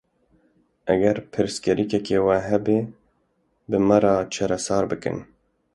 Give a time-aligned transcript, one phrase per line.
[0.93, 2.77] Eger pirsgirêkeke we hebe
[3.69, 5.15] bi me re çareser bikin.